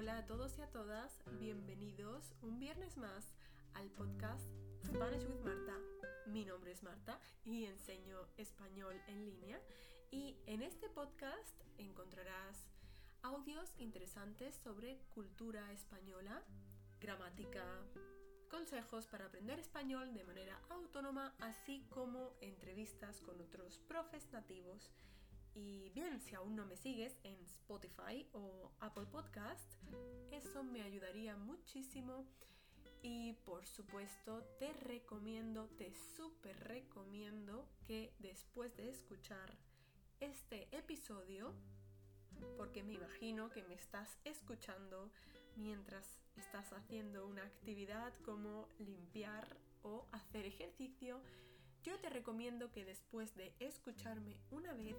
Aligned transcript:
Hola 0.00 0.16
a 0.16 0.24
todos 0.24 0.58
y 0.58 0.62
a 0.62 0.66
todas, 0.66 1.20
bienvenidos 1.38 2.32
un 2.40 2.58
viernes 2.58 2.96
más 2.96 3.34
al 3.74 3.90
podcast 3.90 4.48
Spanish 4.82 5.26
with 5.26 5.44
Marta. 5.44 5.76
Mi 6.24 6.46
nombre 6.46 6.72
es 6.72 6.82
Marta 6.82 7.20
y 7.44 7.66
enseño 7.66 8.16
español 8.38 8.98
en 9.08 9.26
línea 9.26 9.60
y 10.10 10.38
en 10.46 10.62
este 10.62 10.88
podcast 10.88 11.60
encontrarás 11.76 12.66
audios 13.20 13.74
interesantes 13.76 14.54
sobre 14.54 15.02
cultura 15.10 15.70
española, 15.70 16.40
gramática, 16.98 17.62
consejos 18.48 19.06
para 19.06 19.26
aprender 19.26 19.58
español 19.58 20.14
de 20.14 20.24
manera 20.24 20.58
autónoma, 20.70 21.34
así 21.40 21.84
como 21.90 22.32
entrevistas 22.40 23.20
con 23.20 23.38
otros 23.38 23.78
profes 23.80 24.32
nativos 24.32 24.90
y 25.54 25.90
bien, 25.90 26.20
si 26.20 26.34
aún 26.34 26.54
no 26.56 26.66
me 26.66 26.76
sigues 26.76 27.18
en 27.24 27.34
Spotify 27.44 28.28
o 28.32 28.70
Apple 28.80 29.06
Podcast, 29.10 29.74
eso 30.30 30.62
me 30.62 30.82
ayudaría 30.82 31.36
muchísimo. 31.36 32.24
Y 33.02 33.32
por 33.44 33.66
supuesto, 33.66 34.42
te 34.58 34.72
recomiendo, 34.72 35.68
te 35.78 35.92
súper 36.16 36.58
recomiendo 36.64 37.66
que 37.86 38.12
después 38.18 38.76
de 38.76 38.90
escuchar 38.90 39.56
este 40.20 40.68
episodio, 40.76 41.54
porque 42.56 42.82
me 42.82 42.94
imagino 42.94 43.50
que 43.50 43.62
me 43.62 43.74
estás 43.74 44.18
escuchando 44.24 45.10
mientras 45.56 46.06
estás 46.36 46.72
haciendo 46.72 47.26
una 47.26 47.42
actividad 47.42 48.14
como 48.24 48.68
limpiar 48.78 49.56
o 49.82 50.06
hacer 50.12 50.44
ejercicio, 50.44 51.20
yo 51.82 51.98
te 51.98 52.10
recomiendo 52.10 52.70
que 52.70 52.84
después 52.84 53.34
de 53.34 53.54
escucharme 53.60 54.38
una 54.50 54.74
vez 54.74 54.96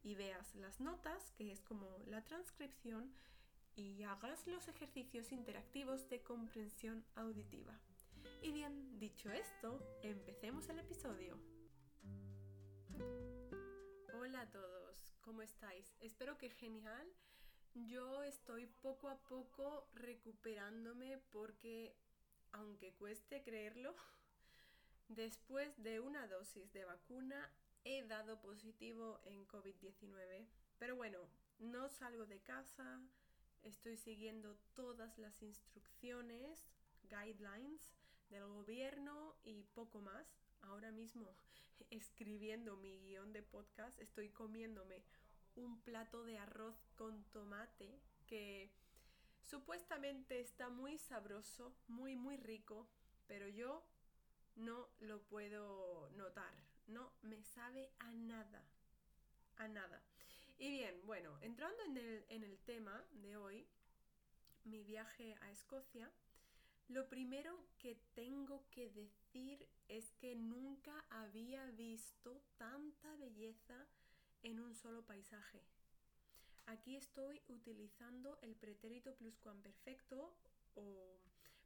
y 0.03 0.15
veas 0.15 0.55
las 0.55 0.79
notas, 0.79 1.31
que 1.31 1.51
es 1.51 1.61
como 1.61 1.99
la 2.05 2.23
transcripción, 2.23 3.13
y 3.75 4.03
hagas 4.03 4.45
los 4.47 4.67
ejercicios 4.67 5.31
interactivos 5.31 6.07
de 6.09 6.21
comprensión 6.21 7.03
auditiva. 7.15 7.79
Y 8.41 8.51
bien, 8.51 8.99
dicho 8.99 9.31
esto, 9.31 9.79
empecemos 10.01 10.67
el 10.69 10.79
episodio. 10.79 11.37
Hola 14.13 14.41
a 14.41 14.51
todos, 14.51 15.11
¿cómo 15.21 15.41
estáis? 15.41 15.95
Espero 15.99 16.37
que 16.37 16.49
genial. 16.49 17.07
Yo 17.73 18.23
estoy 18.23 18.65
poco 18.65 19.09
a 19.09 19.19
poco 19.27 19.87
recuperándome 19.93 21.17
porque, 21.31 21.95
aunque 22.51 22.93
cueste 22.93 23.43
creerlo, 23.43 23.95
después 25.07 25.71
de 25.81 25.99
una 25.99 26.27
dosis 26.27 26.71
de 26.73 26.85
vacuna 26.85 27.51
he 27.83 28.03
dado 28.03 28.39
positivo 28.41 29.19
en 29.23 29.47
COVID-19. 29.47 30.47
Pero 30.77 30.95
bueno, 30.95 31.19
no 31.59 31.89
salgo 31.89 32.25
de 32.25 32.41
casa, 32.41 33.01
estoy 33.63 33.97
siguiendo 33.97 34.57
todas 34.73 35.17
las 35.17 35.41
instrucciones, 35.41 36.67
guidelines 37.03 37.95
del 38.29 38.45
gobierno 38.45 39.35
y 39.43 39.63
poco 39.73 40.01
más. 40.01 40.27
Ahora 40.61 40.91
mismo, 40.91 41.35
escribiendo 41.89 42.75
mi 42.75 42.99
guion 42.99 43.31
de 43.31 43.43
podcast, 43.43 43.99
estoy 43.99 44.29
comiéndome 44.29 45.03
un 45.55 45.81
plato 45.81 46.23
de 46.23 46.37
arroz 46.37 46.75
con 46.95 47.23
tomate 47.31 47.99
que 48.27 48.69
supuestamente 49.49 50.39
está 50.39 50.69
muy 50.69 50.97
sabroso, 50.97 51.73
muy 51.87 52.15
muy 52.15 52.37
rico, 52.37 52.87
pero 53.27 53.47
yo 53.47 53.83
no 54.55 54.89
lo 54.99 55.21
puedo 55.23 56.09
notar, 56.11 56.53
no 56.87 57.13
me 57.21 57.41
sabe 57.43 57.91
a 57.99 58.11
nada, 58.11 58.63
a 59.57 59.67
nada. 59.67 60.01
Y 60.57 60.71
bien, 60.71 60.99
bueno, 61.05 61.37
entrando 61.41 61.83
en 61.83 61.97
el, 61.97 62.25
en 62.29 62.43
el 62.43 62.57
tema 62.59 63.05
de 63.11 63.37
hoy, 63.37 63.67
mi 64.63 64.83
viaje 64.83 65.35
a 65.41 65.51
Escocia, 65.51 66.11
lo 66.89 67.07
primero 67.07 67.59
que 67.77 67.95
tengo 68.15 68.65
que 68.71 68.89
decir 68.89 69.67
es 69.87 70.11
que 70.13 70.35
nunca 70.35 71.05
había 71.09 71.65
visto 71.71 72.41
tanta 72.57 73.15
belleza 73.17 73.85
en 74.41 74.59
un 74.59 74.73
solo 74.73 75.05
paisaje. 75.05 75.61
Aquí 76.67 76.97
estoy 76.97 77.41
utilizando 77.47 78.37
el 78.41 78.53
pretérito 78.53 79.15
pluscuamperfecto 79.15 80.33
o 80.75 81.17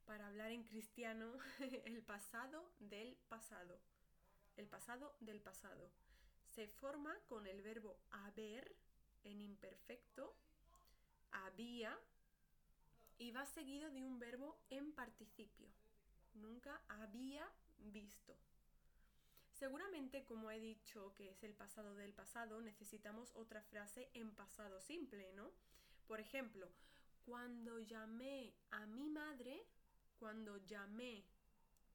para 0.06 0.28
hablar 0.28 0.52
en 0.52 0.64
cristiano 0.64 1.34
el 1.86 2.04
pasado 2.04 2.72
del 2.80 3.18
pasado. 3.28 3.80
El 4.58 4.68
pasado 4.68 5.16
del 5.20 5.42
pasado. 5.42 5.90
Se 6.54 6.68
forma 6.68 7.18
con 7.28 7.48
el 7.48 7.64
verbo 7.64 7.98
haber 8.12 8.76
en 9.24 9.42
imperfecto, 9.42 10.36
había 11.32 11.98
y 13.18 13.32
va 13.32 13.46
seguido 13.48 13.90
de 13.90 14.04
un 14.04 14.20
verbo 14.20 14.56
en 14.70 14.92
participio. 14.92 15.68
Nunca 16.36 16.80
había 16.90 17.50
visto. 17.80 18.36
Seguramente, 19.62 20.26
como 20.26 20.50
he 20.50 20.60
dicho 20.60 21.14
que 21.14 21.30
es 21.30 21.44
el 21.44 21.54
pasado 21.54 21.94
del 21.94 22.16
pasado, 22.16 22.60
necesitamos 22.62 23.32
otra 23.36 23.62
frase 23.62 24.10
en 24.16 24.34
pasado 24.34 24.82
simple, 24.82 25.32
¿no? 25.34 25.52
Por 26.08 26.20
ejemplo, 26.20 26.68
cuando 27.28 27.78
llamé 27.78 28.56
a 28.72 28.88
mi 28.88 29.08
madre, 29.08 29.64
cuando 30.18 30.58
llamé 30.66 31.24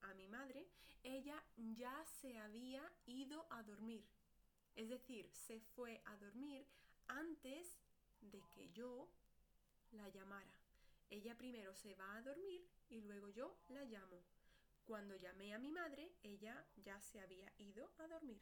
a 0.03 0.15
mi 0.15 0.29
madre, 0.29 0.69
ella 1.03 1.43
ya 1.57 2.05
se 2.05 2.39
había 2.39 2.89
ido 3.05 3.45
a 3.51 3.65
dormir. 3.65 4.05
Es 4.77 4.89
decir, 4.89 5.29
se 5.33 5.59
fue 5.59 6.01
a 6.05 6.17
dormir 6.19 6.65
antes 7.09 7.81
de 8.21 8.45
que 8.55 8.71
yo 8.71 9.09
la 9.91 10.09
llamara. 10.11 10.55
Ella 11.11 11.37
primero 11.37 11.75
se 11.75 11.97
va 11.97 12.15
a 12.15 12.23
dormir 12.23 12.65
y 12.91 13.01
luego 13.01 13.29
yo 13.31 13.59
la 13.71 13.83
llamo. 13.87 14.23
Cuando 14.87 15.17
llamé 15.17 15.53
a 15.53 15.59
mi 15.59 15.73
madre, 15.73 16.13
ella 16.23 16.65
ya 16.77 17.01
se 17.01 17.21
había 17.21 17.53
ido 17.59 17.91
a 17.99 18.07
dormir. 18.07 18.41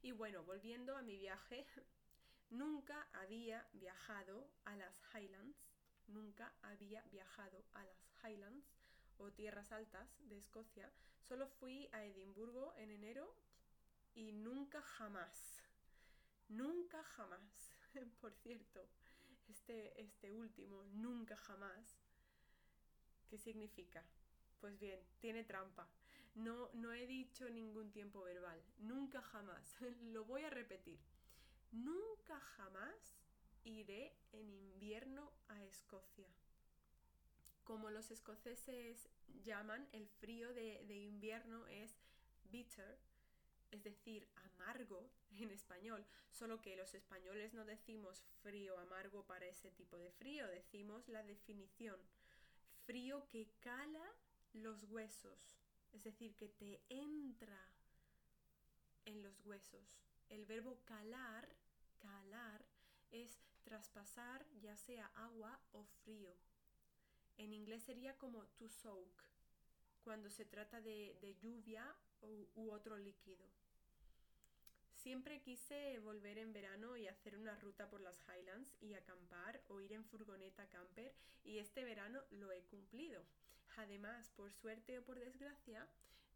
Y 0.00 0.10
bueno, 0.12 0.42
volviendo 0.42 0.96
a 0.96 1.02
mi 1.02 1.18
viaje, 1.18 1.66
nunca 2.50 3.06
había 3.12 3.68
viajado 3.74 4.48
a 4.64 4.74
las 4.74 4.98
Highlands, 5.12 5.58
nunca 6.06 6.54
había 6.62 7.02
viajado 7.10 7.62
a 7.74 7.84
las 7.84 7.98
Highlands 8.24 8.66
o 9.18 9.30
tierras 9.32 9.70
altas 9.70 10.08
de 10.20 10.38
Escocia. 10.38 10.90
Solo 11.28 11.46
fui 11.46 11.90
a 11.92 12.04
Edimburgo 12.04 12.72
en 12.78 12.90
enero 12.90 13.36
y 14.14 14.32
nunca 14.32 14.80
jamás, 14.80 15.62
nunca 16.48 17.02
jamás, 17.04 17.76
por 18.22 18.32
cierto, 18.32 18.88
este, 19.46 20.00
este 20.00 20.32
último, 20.32 20.84
nunca 20.86 21.36
jamás, 21.36 21.98
¿qué 23.28 23.36
significa? 23.36 24.02
Pues 24.60 24.78
bien, 24.78 25.00
tiene 25.20 25.44
trampa. 25.44 25.88
No, 26.34 26.70
no 26.74 26.92
he 26.92 27.06
dicho 27.06 27.48
ningún 27.48 27.90
tiempo 27.90 28.22
verbal. 28.22 28.62
Nunca 28.78 29.22
jamás. 29.22 29.76
Lo 30.12 30.24
voy 30.24 30.42
a 30.42 30.50
repetir. 30.50 30.98
Nunca 31.72 32.38
jamás 32.40 33.16
iré 33.64 34.14
en 34.32 34.52
invierno 34.52 35.32
a 35.48 35.62
Escocia. 35.64 36.28
Como 37.64 37.90
los 37.90 38.10
escoceses 38.12 39.08
llaman, 39.44 39.88
el 39.92 40.06
frío 40.06 40.54
de, 40.54 40.84
de 40.86 40.96
invierno 40.96 41.66
es 41.66 41.98
bitter, 42.44 42.96
es 43.72 43.82
decir, 43.82 44.28
amargo 44.36 45.10
en 45.38 45.50
español, 45.50 46.04
solo 46.30 46.62
que 46.62 46.76
los 46.76 46.94
españoles 46.94 47.54
no 47.54 47.64
decimos 47.64 48.22
frío 48.42 48.78
amargo 48.78 49.24
para 49.26 49.46
ese 49.46 49.70
tipo 49.72 49.96
de 49.96 50.10
frío, 50.12 50.46
decimos 50.46 51.08
la 51.08 51.22
definición, 51.24 51.96
frío 52.84 53.26
que 53.28 53.50
cala 53.60 54.06
los 54.52 54.84
huesos, 54.84 55.54
es 55.92 56.02
decir, 56.02 56.34
que 56.36 56.48
te 56.48 56.80
entra 56.88 57.60
en 59.04 59.22
los 59.22 59.40
huesos. 59.44 59.98
El 60.28 60.46
verbo 60.46 60.78
calar, 60.84 61.48
calar, 61.98 62.64
es 63.10 63.38
traspasar 63.64 64.46
ya 64.60 64.76
sea 64.76 65.06
agua 65.14 65.60
o 65.72 65.84
frío. 66.04 66.34
En 67.38 67.52
inglés 67.52 67.82
sería 67.82 68.16
como 68.16 68.46
to 68.58 68.68
soak, 68.68 69.22
cuando 70.02 70.30
se 70.30 70.44
trata 70.44 70.80
de, 70.80 71.16
de 71.20 71.34
lluvia 71.36 71.94
u 72.54 72.70
otro 72.70 72.96
líquido. 72.96 73.44
Siempre 75.06 75.40
quise 75.40 76.00
volver 76.00 76.38
en 76.38 76.52
verano 76.52 76.96
y 76.96 77.06
hacer 77.06 77.36
una 77.36 77.54
ruta 77.60 77.88
por 77.88 78.00
las 78.00 78.20
Highlands 78.26 78.74
y 78.80 78.94
acampar 78.94 79.62
o 79.68 79.80
ir 79.80 79.92
en 79.92 80.04
furgoneta 80.04 80.68
camper 80.68 81.14
y 81.44 81.58
este 81.58 81.84
verano 81.84 82.20
lo 82.30 82.50
he 82.50 82.62
cumplido. 82.64 83.22
Además, 83.76 84.30
por 84.36 84.52
suerte 84.52 84.98
o 84.98 85.04
por 85.04 85.18
desgracia, 85.18 85.86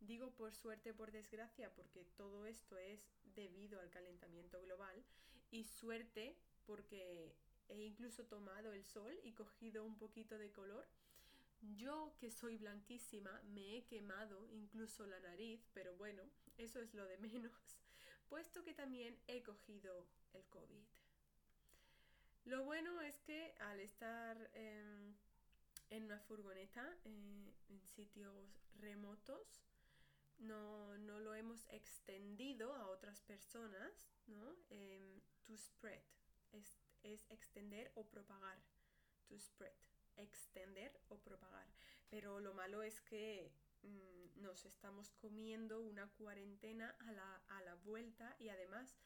digo 0.01 0.31
por 0.33 0.55
suerte 0.55 0.93
o 0.93 0.97
por 0.97 1.11
desgracia 1.11 1.71
porque 1.75 2.05
todo 2.17 2.47
esto 2.47 2.79
es 2.79 3.01
debido 3.35 3.81
al 3.81 3.91
calentamiento 3.91 4.61
global 4.63 5.03
y 5.51 5.65
suerte 5.65 6.37
porque 6.67 7.35
he 7.69 7.83
incluso 7.83 8.25
tomado 8.25 8.73
el 8.73 8.85
sol 8.85 9.19
y 9.25 9.33
cogido 9.33 9.85
un 9.85 9.99
poquito 9.99 10.39
de 10.39 10.51
color 10.53 10.87
yo 11.77 12.15
que 12.19 12.31
soy 12.31 12.57
blanquísima 12.57 13.43
me 13.53 13.77
he 13.77 13.85
quemado 13.85 14.49
incluso 14.53 15.07
la 15.07 15.21
nariz, 15.21 15.61
pero 15.75 15.95
bueno, 15.97 16.23
eso 16.57 16.81
es 16.81 16.95
lo 16.95 17.05
de 17.05 17.19
menos, 17.19 17.53
puesto 18.29 18.65
que 18.65 18.75
también 18.75 19.19
he 19.27 19.43
cogido 19.43 20.07
el 20.33 20.45
COVID. 20.47 20.85
Lo 22.47 22.65
bueno 22.65 23.01
es 23.03 23.21
que 23.21 23.55
al 23.59 23.81
estar 23.81 24.51
em, 24.55 25.15
en 25.91 26.05
una 26.05 26.19
furgoneta 26.21 26.97
eh, 27.05 27.55
en 27.69 27.87
sitios 27.87 28.71
remotos, 28.75 29.63
no, 30.39 30.97
lo 30.97 31.35
hemos 31.35 31.67
extendido 31.69 32.75
a 32.75 32.89
otras 32.89 33.21
personas, 33.21 34.09
¿no? 34.27 34.57
Em, 34.71 35.21
to 35.45 35.57
spread 35.57 36.03
es, 36.53 37.27
extender 37.31 37.93
o 37.95 38.07
propagar. 38.07 38.59
To 39.29 39.39
spread, 39.39 39.75
extender 40.17 40.99
o 41.09 41.19
propagar. 41.19 41.67
Pero 42.09 42.41
lo 42.41 42.55
malo 42.55 42.83
es 42.83 43.01
que 43.03 43.53
mm, 43.83 44.41
nos 44.41 44.65
estamos 44.65 45.13
comiendo 45.13 45.81
una 45.81 46.09
cuarentena 46.13 46.97
a 47.01 47.13
la, 47.13 47.37
a 47.49 47.63
la 47.63 47.75
vuelta 47.77 48.35
y 48.39 48.49
además 48.49 48.97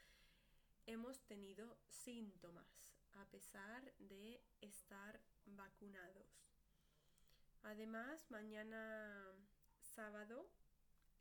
hemos 0.86 1.20
tenido 1.26 1.78
síntomas 1.88 2.84
a 3.12 3.24
pesar 3.26 3.92
de 3.98 4.42
estar 4.60 5.20
vacunados. 5.46 6.53
Además, 7.64 8.30
mañana 8.30 9.26
sábado 9.80 10.46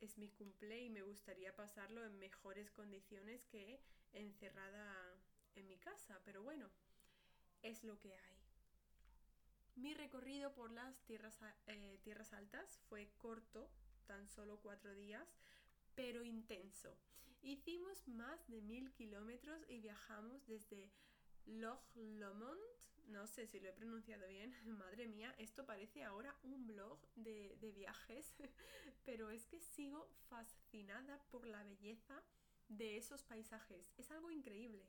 es 0.00 0.18
mi 0.18 0.28
cumple 0.28 0.82
y 0.82 0.90
me 0.90 1.02
gustaría 1.02 1.56
pasarlo 1.56 2.04
en 2.04 2.18
mejores 2.18 2.70
condiciones 2.70 3.46
que 3.46 3.80
encerrada 4.12 5.16
en 5.54 5.66
mi 5.66 5.78
casa, 5.78 6.20
pero 6.24 6.42
bueno, 6.42 6.70
es 7.62 7.82
lo 7.82 7.98
que 7.98 8.14
hay. 8.14 8.36
Mi 9.76 9.94
recorrido 9.94 10.54
por 10.54 10.70
las 10.70 11.02
tierras, 11.04 11.40
eh, 11.66 11.98
tierras 12.02 12.32
altas 12.34 12.78
fue 12.88 13.10
corto, 13.16 13.70
tan 14.06 14.28
solo 14.28 14.60
cuatro 14.60 14.94
días, 14.94 15.26
pero 15.94 16.22
intenso. 16.22 16.94
Hicimos 17.42 18.06
más 18.06 18.46
de 18.48 18.60
mil 18.60 18.92
kilómetros 18.92 19.64
y 19.68 19.80
viajamos 19.80 20.46
desde 20.46 20.90
Loch 21.46 21.84
Lomond, 21.94 22.60
no 23.08 23.26
sé 23.26 23.46
si 23.46 23.60
lo 23.60 23.68
he 23.68 23.72
pronunciado 23.72 24.26
bien, 24.28 24.54
madre 24.78 25.06
mía, 25.06 25.34
esto 25.38 25.64
parece 25.64 26.04
ahora 26.04 26.36
un 26.42 26.66
blog 26.66 26.98
de, 27.14 27.56
de 27.60 27.72
viajes, 27.72 28.34
pero 29.04 29.30
es 29.30 29.46
que 29.46 29.60
sigo 29.60 30.08
fascinada 30.28 31.20
por 31.30 31.46
la 31.46 31.62
belleza 31.62 32.22
de 32.68 32.96
esos 32.96 33.22
paisajes. 33.24 33.92
Es 33.98 34.10
algo 34.10 34.30
increíble. 34.30 34.86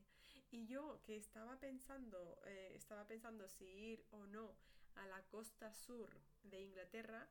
Y 0.52 0.66
yo 0.68 1.02
que 1.04 1.18
estaba 1.18 1.60
pensando, 1.60 2.40
eh, 2.46 2.72
estaba 2.76 3.06
pensando 3.08 3.48
si 3.50 3.66
ir 3.66 4.06
o 4.12 4.26
no 4.28 4.56
a 4.96 5.08
la 5.08 5.22
costa 5.28 5.74
sur 5.74 6.10
de 6.44 6.62
Inglaterra, 6.62 7.28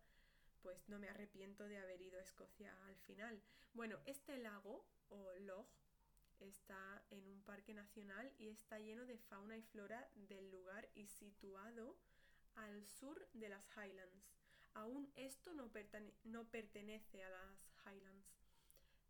pues 0.63 0.89
no 0.89 0.99
me 0.99 1.09
arrepiento 1.09 1.67
de 1.69 1.79
haber 1.79 2.01
ido 2.01 2.19
a 2.19 2.23
Escocia 2.23 2.75
al 2.87 2.97
final. 2.97 3.41
Bueno, 3.73 3.99
este 4.07 4.39
lago 4.39 4.87
o 5.09 5.33
Loch 5.41 5.84
está 6.41 7.03
en 7.11 7.27
un 7.29 7.43
parque 7.43 7.75
nacional 7.75 8.33
y 8.39 8.49
está 8.49 8.79
lleno 8.79 9.07
de 9.07 9.19
fauna 9.19 9.57
y 9.57 9.63
flora 9.63 10.09
del 10.15 10.51
lugar 10.51 10.89
y 10.95 11.07
situado 11.07 11.97
al 12.57 12.85
sur 12.85 13.29
de 13.33 13.49
las 13.49 13.65
Highlands. 13.77 14.35
Aún 14.75 15.11
esto 15.17 15.53
no, 15.55 15.71
no 16.25 16.45
pertenece 16.51 17.23
a 17.23 17.29
las 17.29 17.77
Highlands. 17.87 18.27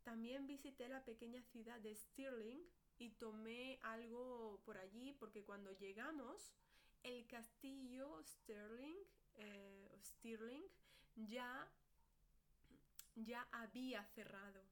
También 0.02 0.46
visité 0.46 0.88
la 0.88 1.04
pequeña 1.04 1.42
ciudad 1.42 1.80
de 1.80 1.94
Stirling 1.94 2.62
y 2.98 3.10
tomé 3.10 3.78
algo 3.82 4.60
por 4.64 4.76
allí 4.78 5.12
porque 5.14 5.42
cuando 5.42 5.72
llegamos 5.72 6.52
el 7.02 7.26
castillo 7.26 8.22
Stirling, 8.22 8.98
eh, 9.36 9.98
Stirling 10.02 10.64
ya, 11.16 11.68
ya 13.14 13.46
había 13.52 14.04
cerrado. 14.04 14.62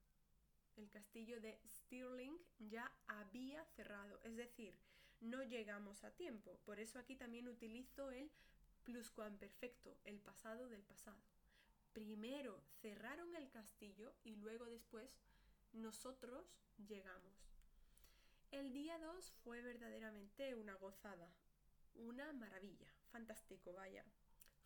El 0.77 0.89
castillo 0.91 1.41
de 1.41 1.61
Stirling 1.69 2.39
ya 2.59 2.91
había 3.07 3.65
cerrado, 3.77 4.21
es 4.25 4.37
decir, 4.37 4.75
no 5.21 5.43
llegamos 5.43 6.05
a 6.05 6.11
tiempo. 6.13 6.59
Por 6.65 6.81
eso 6.81 6.99
aquí 6.99 7.17
también 7.17 7.49
utilizo 7.49 8.11
el 8.11 8.31
pluscuamperfecto, 8.85 9.97
el 10.05 10.19
pasado 10.21 10.69
del 10.69 10.83
pasado. 10.83 11.23
Primero 11.93 12.63
cerraron 12.81 13.35
el 13.37 13.51
castillo 13.51 14.15
y 14.25 14.37
luego 14.37 14.65
después 14.65 15.11
nosotros 15.73 16.59
llegamos. 16.89 17.53
El 18.51 18.73
día 18.73 18.99
2 18.99 19.33
fue 19.45 19.63
verdaderamente 19.63 20.55
una 20.55 20.75
gozada, 20.75 21.31
una 21.95 22.33
maravilla, 22.33 22.93
fantástico, 23.11 23.73
vaya. 23.73 24.05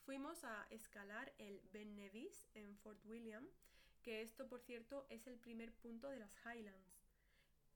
Fuimos 0.04 0.44
a 0.44 0.66
escalar 0.70 1.32
el 1.38 1.60
Ben 1.72 1.96
Nevis 1.96 2.48
en 2.54 2.76
Fort 2.78 3.04
William, 3.06 3.46
que 4.06 4.22
esto 4.22 4.46
por 4.46 4.60
cierto 4.60 5.04
es 5.10 5.26
el 5.26 5.36
primer 5.36 5.72
punto 5.72 6.08
de 6.08 6.20
las 6.20 6.30
Highlands. 6.44 7.02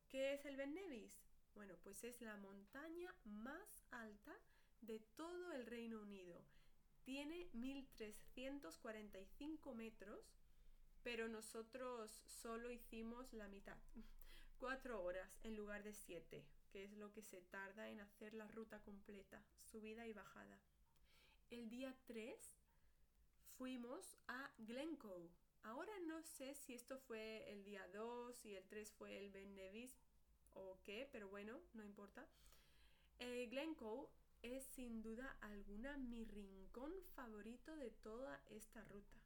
¿Qué 0.08 0.34
es 0.34 0.44
el 0.44 0.56
Ben 0.56 0.72
Nevis? 0.72 1.12
Bueno, 1.56 1.74
pues 1.82 2.04
es 2.04 2.20
la 2.20 2.36
montaña 2.36 3.12
más 3.24 3.84
alta 3.90 4.38
de 4.80 5.00
todo 5.16 5.50
el 5.50 5.66
Reino 5.66 6.00
Unido. 6.00 6.40
Tiene 7.02 7.48
1345 7.52 9.74
metros, 9.74 10.38
pero 11.02 11.26
nosotros 11.26 12.22
solo 12.26 12.70
hicimos 12.70 13.32
la 13.32 13.48
mitad. 13.48 13.78
Cuatro 14.58 15.02
horas 15.02 15.36
en 15.42 15.56
lugar 15.56 15.82
de 15.82 15.94
siete, 15.94 16.46
que 16.70 16.84
es 16.84 16.92
lo 16.92 17.10
que 17.10 17.22
se 17.22 17.40
tarda 17.40 17.90
en 17.90 17.98
hacer 17.98 18.34
la 18.34 18.46
ruta 18.46 18.80
completa, 18.82 19.42
subida 19.64 20.06
y 20.06 20.12
bajada. 20.12 20.60
El 21.50 21.68
día 21.68 21.92
3 22.06 22.38
fuimos 23.58 24.16
a 24.28 24.52
Glencoe. 24.58 25.28
Ahora 25.62 25.92
no 26.06 26.22
sé 26.22 26.54
si 26.54 26.74
esto 26.74 26.98
fue 26.98 27.50
el 27.50 27.64
día 27.64 27.86
2 27.88 28.44
y 28.44 28.56
el 28.56 28.64
3 28.66 28.92
fue 28.92 29.18
el 29.18 29.30
Ben 29.30 29.54
Nevis 29.54 29.98
o 30.54 30.78
qué, 30.84 31.08
pero 31.12 31.28
bueno, 31.28 31.60
no 31.74 31.84
importa. 31.84 32.26
Eh, 33.18 33.46
Glencoe 33.50 34.08
es 34.42 34.64
sin 34.64 35.02
duda 35.02 35.36
alguna 35.40 35.98
mi 35.98 36.24
rincón 36.24 36.92
favorito 37.14 37.76
de 37.76 37.90
toda 37.90 38.42
esta 38.48 38.82
ruta. 38.84 39.18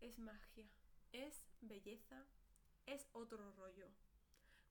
Es 0.00 0.18
magia, 0.18 0.68
es 1.12 1.42
belleza, 1.60 2.24
es 2.86 3.08
otro 3.12 3.50
rollo. 3.52 3.88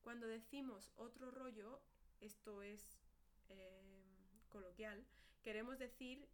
Cuando 0.01 0.27
decimos 0.27 0.91
otro 0.95 1.29
rollo, 1.31 1.81
esto 2.21 2.61
es 2.61 3.01
eh, 3.49 3.81
coloquial, 4.49 5.05
queremos 5.43 5.77
decir 5.77 6.27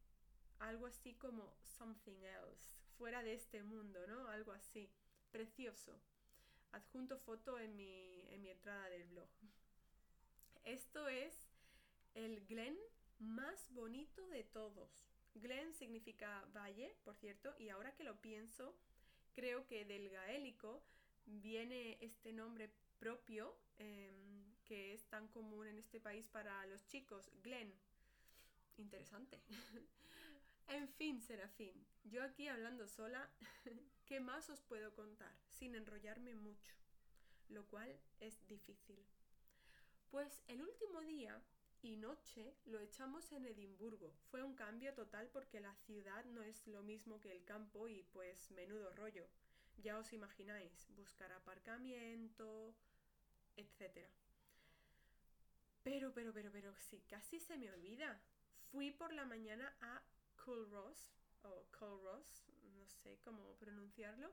algo 0.59 0.85
así 0.85 1.13
como 1.15 1.53
something 1.61 2.21
else, 2.23 2.77
fuera 2.97 3.23
de 3.23 3.33
este 3.33 3.63
mundo, 3.63 4.05
¿no? 4.07 4.27
Algo 4.29 4.51
así, 4.51 4.89
precioso. 5.31 5.99
Adjunto 6.71 7.17
foto 7.19 7.59
en 7.59 7.75
mi, 7.75 8.25
en 8.29 8.41
mi 8.41 8.49
entrada 8.49 8.89
del 8.89 9.05
blog. 9.05 9.29
Esto 10.63 11.07
es 11.07 11.47
el 12.13 12.45
Glen 12.45 12.77
más 13.19 13.69
bonito 13.71 14.27
de 14.27 14.43
todos. 14.43 15.07
Glen 15.35 15.73
significa 15.73 16.45
valle, 16.53 16.95
por 17.03 17.15
cierto, 17.15 17.55
y 17.59 17.69
ahora 17.69 17.95
que 17.95 18.03
lo 18.03 18.19
pienso, 18.19 18.75
creo 19.33 19.67
que 19.67 19.85
del 19.85 20.09
gaélico 20.09 20.83
viene 21.25 21.97
este 22.01 22.33
nombre 22.33 22.71
propio 22.99 23.55
em, 23.77 24.55
que 24.65 24.93
es 24.93 25.05
tan 25.05 25.27
común 25.27 25.67
en 25.67 25.77
este 25.77 25.99
país 25.99 26.27
para 26.27 26.65
los 26.65 26.85
chicos, 26.87 27.29
Glen. 27.43 27.73
Interesante. 28.77 29.39
en 30.67 30.87
fin, 30.89 31.21
Serafín, 31.21 31.85
yo 32.03 32.23
aquí 32.23 32.47
hablando 32.47 32.87
sola, 32.87 33.29
¿qué 34.05 34.19
más 34.19 34.49
os 34.49 34.61
puedo 34.61 34.93
contar 34.93 35.33
sin 35.49 35.75
enrollarme 35.75 36.35
mucho? 36.35 36.73
Lo 37.49 37.65
cual 37.67 37.99
es 38.19 38.45
difícil. 38.47 38.99
Pues 40.09 40.43
el 40.47 40.61
último 40.61 41.01
día 41.01 41.41
y 41.81 41.95
noche 41.95 42.55
lo 42.65 42.79
echamos 42.79 43.31
en 43.31 43.45
Edimburgo. 43.45 44.13
Fue 44.29 44.43
un 44.43 44.55
cambio 44.55 44.93
total 44.93 45.29
porque 45.31 45.59
la 45.59 45.75
ciudad 45.85 46.25
no 46.25 46.41
es 46.43 46.65
lo 46.67 46.81
mismo 46.81 47.19
que 47.19 47.31
el 47.31 47.43
campo 47.43 47.87
y 47.87 48.03
pues 48.11 48.51
menudo 48.51 48.93
rollo. 48.95 49.27
Ya 49.77 49.97
os 49.97 50.11
imagináis, 50.11 50.87
buscar 50.95 51.31
aparcamiento, 51.31 52.75
etc. 53.55 54.07
Pero, 55.83 56.13
pero, 56.13 56.33
pero, 56.33 56.51
pero, 56.51 56.75
sí, 56.77 57.03
casi 57.07 57.39
se 57.39 57.57
me 57.57 57.69
olvida. 57.69 58.19
Fui 58.71 58.91
por 58.91 59.13
la 59.13 59.25
mañana 59.25 59.73
a 59.81 60.01
Culross, 60.47 61.09
o 61.43 61.65
no 62.77 62.87
sé 62.87 63.19
cómo 63.25 63.53
pronunciarlo. 63.55 64.31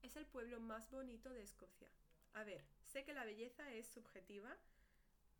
Es 0.00 0.14
el 0.14 0.24
pueblo 0.24 0.60
más 0.60 0.88
bonito 0.92 1.28
de 1.30 1.42
Escocia. 1.42 1.90
A 2.34 2.44
ver, 2.44 2.64
sé 2.84 3.02
que 3.02 3.12
la 3.12 3.24
belleza 3.24 3.72
es 3.72 3.88
subjetiva, 3.88 4.56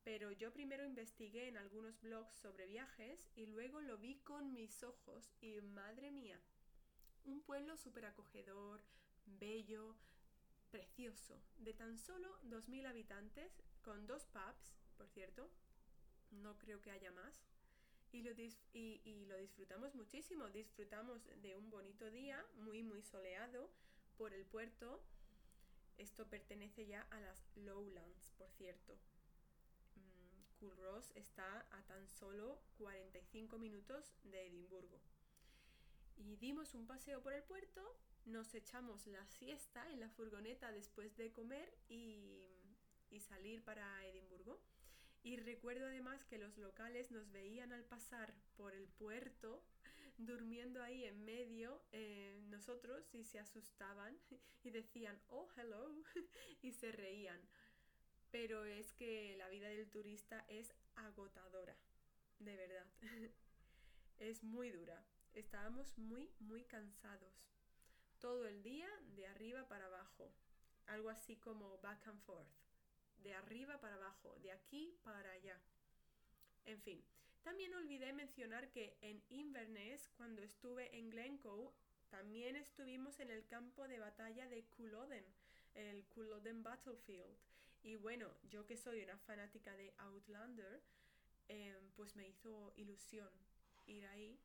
pero 0.02 0.33
yo 0.33 0.52
primero 0.52 0.85
investigué 0.85 1.47
en 1.47 1.56
algunos 1.56 2.00
blogs 2.00 2.35
sobre 2.35 2.66
viajes 2.66 3.30
y 3.37 3.47
luego 3.47 3.80
lo 3.80 3.99
vi 3.99 4.16
con 4.16 4.52
mis 4.52 4.83
ojos 4.83 5.30
y 5.40 5.61
madre 5.61 6.11
mía, 6.11 6.40
un 7.25 7.40
pueblo 7.42 7.76
súper 7.76 8.06
acogedor, 8.06 8.83
bello, 9.26 9.95
precioso, 10.73 11.40
de 11.59 11.73
tan 11.73 11.99
solo 11.99 12.37
2.000 12.42 12.88
habitantes, 12.88 13.62
con 13.83 14.09
dos 14.09 14.26
pubs, 14.26 14.75
por 14.97 15.06
cierto, 15.06 15.49
no 16.33 16.59
creo 16.59 16.83
que 16.83 16.90
haya 16.90 17.12
más, 17.12 17.47
y 18.17 19.27
lo, 19.27 19.37
disfrutamos 19.37 19.95
muchísimo, 19.95 20.49
disfrutamos 20.49 21.21
de 21.43 21.55
un 21.55 21.69
bonito 21.69 22.11
día, 22.11 22.43
muy, 22.55 22.83
muy 22.83 23.03
soleado, 23.03 23.71
por 24.17 24.33
el 24.33 24.47
puerto, 24.47 25.03
Esto 25.99 26.27
pertenece 26.27 26.87
ya 26.87 27.03
a 27.11 27.21
las 27.21 27.47
Lowlands, 27.57 28.31
por 28.39 28.51
cierto. 28.51 28.99
Mm, 29.95 30.69
Ross 30.79 31.11
está 31.15 31.67
a 31.71 31.83
tan 31.87 32.07
solo 32.09 32.59
45 32.79 33.59
minutos 33.59 34.15
de 34.25 34.47
Edimburgo. 34.47 35.01
Y 36.17 36.37
dimos 36.37 36.75
un 36.75 36.87
paseo 36.87 37.23
por 37.23 37.33
el 37.33 37.43
puerto, 37.43 37.83
nos 38.25 38.55
echamos 38.55 39.07
la 39.07 39.27
siesta 39.27 39.91
en 39.91 40.01
la 40.01 40.09
furgoneta 40.11 40.71
después 40.73 41.17
de 41.17 41.33
comer 41.33 41.79
y, 41.89 42.47
y 43.11 43.21
salir 43.21 43.63
para 43.63 44.07
Edimburgo. 44.07 44.59
Y 45.26 45.35
recuerdo 45.38 45.87
además 45.87 46.25
que 46.26 46.38
los 46.38 46.56
locales 46.56 47.11
nos 47.11 47.33
veían 47.33 47.73
al 47.73 47.83
pasar 47.83 48.33
por 48.56 48.73
el 48.73 48.87
puerto, 48.87 49.61
durmiendo 50.18 50.80
ahí 50.80 51.02
en 51.02 51.25
medio, 51.25 51.83
eh, 51.90 52.38
nosotros, 52.49 53.12
y 53.12 53.25
se 53.25 53.40
asustaban 53.40 54.16
y 54.62 54.71
decían, 54.71 55.21
oh, 55.26 55.49
hello, 55.56 55.92
y 56.62 56.71
se 56.71 56.92
reían. 56.92 57.40
Pero 58.30 58.66
es 58.66 58.92
que 58.92 59.35
la 59.37 59.49
vida 59.49 59.68
del 59.68 59.90
turista 59.90 60.45
es 60.47 60.73
agotadora, 60.95 61.76
de 62.38 62.56
verdad. 62.56 62.87
es 64.21 64.45
muy 64.45 64.71
dura. 64.71 65.04
Estábamos 65.35 65.99
muy, 65.99 66.30
muy 66.38 66.62
cansados. 66.62 67.35
Todo 68.21 68.47
el 68.47 68.62
día 68.62 68.88
de 69.16 69.26
arriba 69.26 69.66
para 69.66 69.87
abajo. 69.87 70.33
Algo 70.87 71.11
así 71.11 71.35
como 71.35 71.78
back 71.78 72.06
and 72.06 72.21
forth 72.21 72.66
de 73.23 73.35
arriba 73.35 73.79
para 73.81 73.97
abajo, 73.97 74.35
de 74.43 74.53
aquí 74.53 74.97
para 75.03 75.31
allá. 75.33 75.59
En 76.65 76.81
fin, 76.81 77.03
también 77.43 77.75
olvidé 77.75 78.13
mencionar 78.13 78.71
que 78.71 78.97
en 79.01 79.23
Inverness, 79.31 80.09
cuando 80.17 80.43
estuve 80.43 80.97
en 80.99 81.11
Glencoe, 81.11 81.71
también 82.11 82.57
estuvimos 82.57 83.21
en 83.21 83.31
el 83.31 83.47
campo 83.47 83.87
de 83.87 83.99
batalla 83.99 84.49
de 84.49 84.65
Culloden, 84.77 85.25
el 85.75 86.05
Culloden 86.07 86.63
Battlefield. 86.63 87.37
Y 87.83 87.97
bueno, 87.97 88.29
yo 88.51 88.67
que 88.67 88.77
soy 88.77 89.03
una 89.03 89.17
fanática 89.19 89.77
de 89.77 89.93
Outlander, 89.99 90.83
em, 91.49 91.91
pues 91.95 92.17
me 92.17 92.27
hizo 92.27 92.73
ilusión 92.77 93.31
ir 93.87 94.05
ahí, 94.07 94.41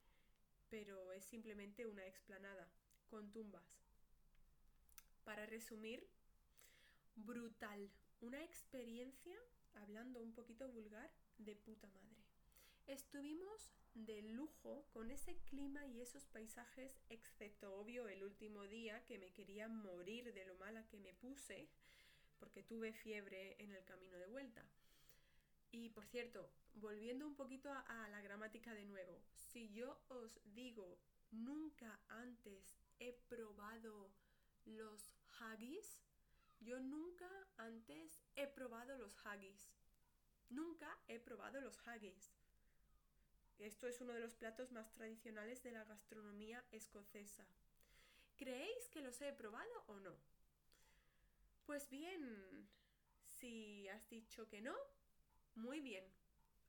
pero 0.69 1.11
es 1.11 1.23
simplemente 1.25 1.85
una 1.87 2.05
explanada 2.05 2.67
con 3.09 3.31
tumbas. 3.31 3.81
Para 5.23 5.45
resumir, 5.45 6.07
brutal, 7.15 7.89
una 8.21 8.43
experiencia, 8.43 9.35
hablando 9.73 10.21
un 10.21 10.33
poquito 10.33 10.69
vulgar, 10.69 11.11
de 11.37 11.55
puta 11.55 11.89
madre. 11.89 12.23
Estuvimos 12.87 13.71
de 13.95 14.21
lujo 14.21 14.85
con 14.91 15.11
ese 15.11 15.37
clima 15.49 15.85
y 15.87 16.01
esos 16.01 16.25
paisajes, 16.27 16.99
excepto 17.09 17.73
obvio 17.75 18.07
el 18.07 18.23
último 18.23 18.63
día 18.67 19.03
que 19.05 19.17
me 19.17 19.31
quería 19.31 19.67
morir 19.67 20.33
de 20.33 20.45
lo 20.45 20.55
mala 20.55 20.87
que 20.87 20.99
me 20.99 21.13
puse, 21.13 21.67
porque 22.39 22.63
tuve 22.63 22.93
fiebre 22.93 23.55
en 23.59 23.71
el 23.71 23.83
camino 23.85 24.17
de 24.17 24.27
vuelta. 24.27 24.63
Y 25.71 25.89
por 25.89 26.05
cierto, 26.05 26.49
volviendo 26.75 27.25
un 27.25 27.35
poquito 27.35 27.71
a, 27.71 28.07
la 28.09 28.21
gramática 28.21 28.73
de 28.73 28.85
nuevo, 28.85 29.21
si 29.35 29.71
yo 29.71 29.99
os 30.09 30.39
digo 30.53 30.99
nunca 31.31 31.99
antes 32.09 32.77
he 32.99 33.13
probado 33.29 34.11
los 34.65 35.11
haggis, 35.39 35.97
yo 36.61 36.79
nunca 36.79 37.29
antes 37.57 38.21
he 38.35 38.47
probado 38.47 38.97
los 38.97 39.15
haggis. 39.25 39.69
Nunca 40.49 40.97
he 41.07 41.19
probado 41.19 41.59
los 41.61 41.77
haggis. 41.87 42.33
Esto 43.57 43.87
es 43.87 44.01
uno 44.01 44.13
de 44.13 44.19
los 44.19 44.35
platos 44.35 44.71
más 44.71 44.91
tradicionales 44.91 45.61
de 45.63 45.71
la 45.71 45.83
gastronomía 45.83 46.63
escocesa. 46.71 47.45
¿Creéis 48.37 48.89
que 48.89 49.01
los 49.01 49.21
he 49.21 49.33
probado 49.33 49.83
o 49.87 49.99
no? 49.99 50.15
Pues 51.65 51.89
bien, 51.89 52.67
si 53.23 53.87
has 53.89 54.09
dicho 54.09 54.47
que 54.47 54.61
no, 54.61 54.75
muy 55.55 55.79
bien, 55.79 56.05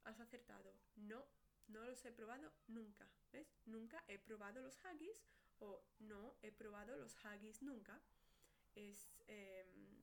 has 0.05 0.21
acertado. 0.21 0.75
No, 0.97 1.25
no 1.69 1.83
los 1.85 2.05
he 2.05 2.13
probado 2.13 2.53
nunca. 2.67 3.09
¿Ves? 3.33 3.57
Nunca 3.65 4.05
he 4.09 4.19
probado 4.19 4.61
los 4.61 4.79
haggis 4.85 5.25
o 5.61 5.83
no 6.01 6.37
he 6.43 6.53
probado 6.53 6.97
los 6.97 7.17
haggis 7.25 7.63
nunca 7.63 8.01
es 8.75 9.21
em, 9.29 10.03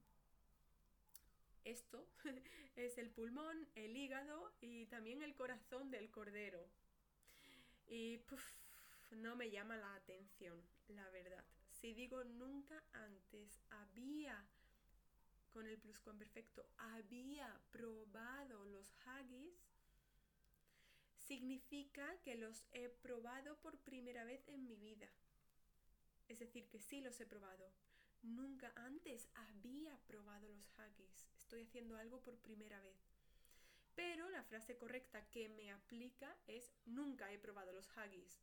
esto, 1.64 2.08
es 2.76 2.98
el 2.98 3.10
pulmón, 3.10 3.68
el 3.76 3.96
hígado 3.96 4.54
y 4.62 4.86
también 4.88 5.22
el 5.22 5.36
corazón 5.36 5.92
del 5.92 6.10
cordero. 6.10 6.68
Y 7.88 8.22
no 9.12 9.36
me 9.36 9.50
llama 9.50 9.78
la 9.78 9.96
atención, 9.96 10.62
la 10.90 11.10
verdad. 11.10 11.44
Si 11.70 11.94
digo 11.94 12.24
nunca 12.24 12.84
antes 12.94 13.60
había 13.70 14.46
con 15.52 15.68
el 15.68 15.78
pluscuamperfecto 15.78 16.66
había 16.78 17.60
probado 17.72 18.66
los 18.66 18.94
haggis, 19.06 19.54
significa 21.18 22.18
que 22.24 22.36
los 22.36 22.66
he 22.72 22.90
probado 22.90 23.58
por 23.58 23.78
primera 23.80 24.24
vez 24.24 24.48
en 24.48 24.64
mi 24.64 24.76
vida. 24.76 25.10
Es 26.28 26.40
decir, 26.40 26.68
que 26.70 26.80
sí 26.80 27.02
los 27.02 27.20
he 27.20 27.26
probado, 27.26 27.72
Nunca 28.22 28.72
antes 28.76 29.30
había 29.34 29.98
probado 30.08 30.50
los 30.50 30.72
haggis. 30.78 31.28
Estoy 31.38 31.64
haciendo 31.64 31.98
algo 31.98 32.22
por 32.22 32.38
primera 32.40 32.82
vez. 32.82 32.98
Pero 33.96 34.30
la 34.30 34.44
frase 34.44 34.78
correcta 34.78 35.30
que 35.30 35.50
me 35.50 35.72
aplica 35.72 36.36
es 36.48 36.74
nunca 36.86 37.32
he 37.32 37.40
probado 37.40 37.72
los 37.72 37.90
haggis. 37.98 38.42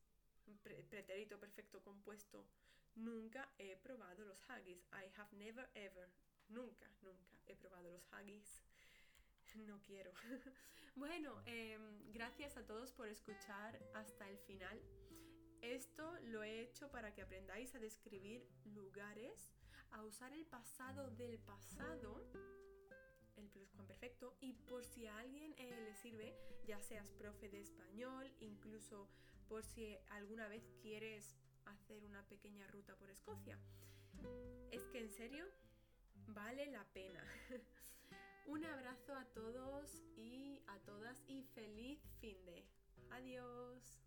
pretérito 0.63 1.39
perfecto 1.39 1.83
compuesto. 1.83 2.47
Nunca 2.95 3.53
he 3.59 3.77
probado 3.77 4.25
los 4.25 4.43
haggis. 4.49 4.87
I 4.93 5.11
have 5.17 5.37
never 5.37 5.69
ever. 5.75 6.09
Nunca, 6.49 6.89
nunca 7.03 7.39
he 7.47 7.55
probado 7.55 7.91
los 7.91 8.07
haggis. 8.13 8.63
No 9.55 9.81
quiero. 9.83 10.13
bueno, 10.97 11.43
em, 11.47 12.13
gracias 12.13 12.57
a 12.57 12.67
todos 12.67 12.93
por 12.93 13.09
escuchar 13.09 13.79
hasta 13.95 14.29
el 14.29 14.39
final. 14.39 14.81
Esto 15.61 16.19
lo 16.25 16.43
he 16.43 16.61
hecho 16.61 16.91
para 16.91 17.13
que 17.13 17.23
aprendáis 17.23 17.75
a 17.75 17.79
describir 17.79 18.47
lugares 18.65 19.53
a 19.93 20.03
usar 20.03 20.33
el 20.33 20.47
pasado 20.47 21.11
del 21.11 21.39
pasado, 21.39 22.23
el 23.37 23.49
pluscuamperfecto, 23.51 24.37
y 24.41 24.53
por 24.53 24.85
si 24.85 25.07
a 25.07 25.19
alguien 25.19 25.55
eh, 25.59 25.81
le 25.85 25.95
sirve, 25.95 26.35
ya 26.67 26.81
seas 26.81 27.11
profe 27.13 27.49
de 27.49 27.61
español, 27.61 28.31
incluso 28.41 29.09
por 29.49 29.65
si 29.65 29.97
alguna 30.11 30.49
vez 30.49 30.63
quieres 30.81 31.37
hacer 31.67 32.05
una 32.05 32.23
pequeña 32.29 32.67
ruta 32.69 32.97
por 32.97 33.11
Escocia. 33.11 33.59
Es 34.71 34.83
que 34.89 34.99
en 34.99 35.11
serio, 35.11 35.45
vale 36.29 36.67
la 36.67 36.85
pena. 36.93 37.23
Un 38.47 38.65
abrazo 38.65 39.15
a 39.15 39.25
todos 39.27 40.03
y 40.17 40.63
a 40.69 40.79
todas 40.81 41.23
y 41.27 41.43
feliz 41.43 42.01
fin 42.21 42.45
de. 42.45 42.65
Adiós. 43.11 44.07